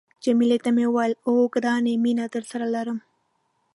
جميله 0.23 0.57
ته 0.63 0.69
مې 0.75 0.85
وویل، 0.87 1.13
اوه، 1.27 1.51
ګرانې 1.53 1.93
مینه 2.03 2.25
درسره 2.35 2.65
لرم. 2.75 2.99